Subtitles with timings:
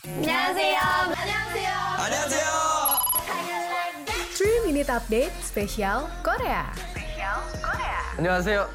[0.00, 0.79] 안녕하세요.
[1.13, 1.71] 안녕하세요.
[1.99, 2.49] 안녕하세요.
[4.33, 6.71] 3 Minute Update spesial Korea.
[8.17, 8.65] 안녕하세요.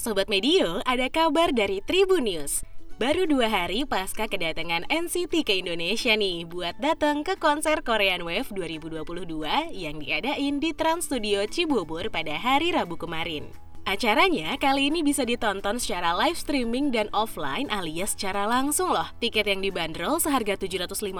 [0.00, 2.64] Sobat Medio, ada kabar dari Tribun News.
[2.96, 8.48] Baru dua hari pasca kedatangan NCT ke Indonesia nih buat datang ke konser Korean Wave
[8.48, 9.44] 2022
[9.76, 13.52] yang diadain di Trans Studio Cibubur pada hari Rabu kemarin.
[13.82, 19.10] Acaranya kali ini bisa ditonton secara live streaming dan offline alias secara langsung loh.
[19.18, 21.18] Tiket yang dibanderol seharga 750.000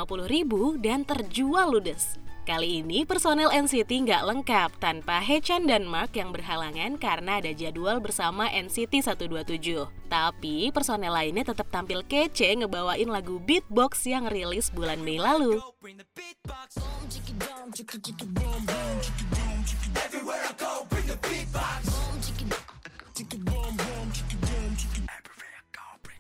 [0.79, 2.23] dan terjual ludes.
[2.43, 7.99] Kali ini personel NCT nggak lengkap tanpa Hechan dan Mark yang berhalangan karena ada jadwal
[7.99, 9.87] bersama NCT 127.
[10.07, 15.59] Tapi personel lainnya tetap tampil kece ngebawain lagu beatbox yang rilis bulan Mei lalu.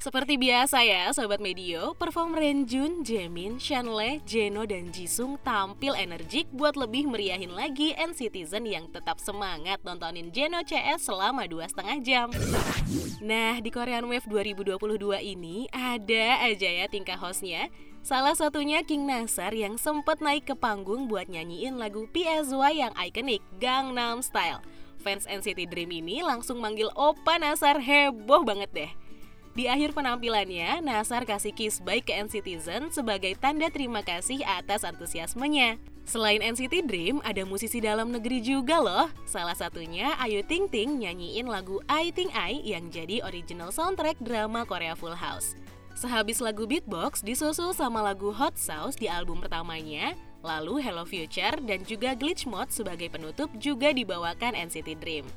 [0.02, 6.74] Seperti biasa ya, Sobat Medio, perform Renjun, Jamin, Shanle, Jeno, dan Jisung tampil energik buat
[6.74, 12.28] lebih meriahin lagi N-Citizen yang tetap semangat nontonin Jeno CS selama dua setengah jam.
[13.22, 17.70] Nah, di Korean Wave 2022 ini ada aja ya tingkah hostnya.
[18.02, 23.38] Salah satunya King Nasar yang sempat naik ke panggung buat nyanyiin lagu PSY yang ikonik
[23.62, 24.66] Gangnam Style.
[24.98, 29.01] Fans NCT Dream ini langsung manggil Opa Nasar heboh banget deh.
[29.52, 35.76] Di akhir penampilannya, Nasar kasih kiss baik ke NCTzen sebagai tanda terima kasih atas antusiasmenya.
[36.08, 39.12] Selain NCT Dream, ada musisi dalam negeri juga loh.
[39.28, 44.64] Salah satunya Ayu Ting Ting nyanyiin lagu I Think I yang jadi original soundtrack drama
[44.64, 45.52] Korea Full House.
[45.92, 51.84] Sehabis lagu beatbox, disusul sama lagu Hot Sauce di album pertamanya, lalu Hello Future dan
[51.84, 55.28] juga Glitch Mode sebagai penutup juga dibawakan NCT Dream.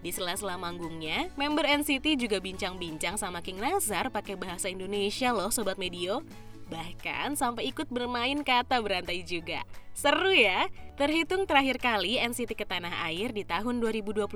[0.00, 5.76] Di sela-sela manggungnya, member NCT juga bincang-bincang sama King Nazar pakai bahasa Indonesia loh Sobat
[5.76, 6.24] Medio.
[6.70, 9.60] Bahkan sampai ikut bermain kata berantai juga.
[9.92, 10.70] Seru ya?
[10.96, 14.28] Terhitung terakhir kali NCT ke tanah air di tahun 2021,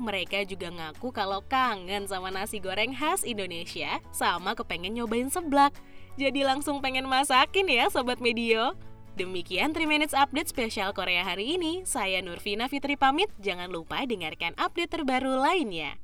[0.00, 5.74] mereka juga ngaku kalau kangen sama nasi goreng khas Indonesia sama kepengen nyobain seblak.
[6.14, 8.78] Jadi langsung pengen masakin ya Sobat Medio.
[9.14, 11.86] Demikian 3 Minutes Update spesial Korea hari ini.
[11.86, 13.30] Saya Nurvina Fitri pamit.
[13.38, 15.94] Jangan lupa dengarkan update terbaru lainnya.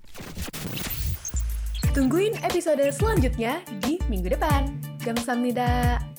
[1.90, 4.70] Tungguin episode selanjutnya di minggu depan.
[5.02, 6.09] Gamsamnida.